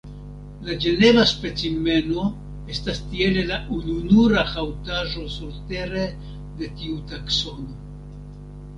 [0.69, 2.23] La ĝeneva specimeno
[2.77, 7.83] estas tiele la ununura haŭtaĵo surtere de tiu taksono.